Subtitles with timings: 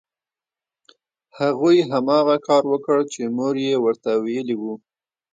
[1.39, 4.73] هغوی هماغه کار وکړ چې مور یې ورته ویلي وو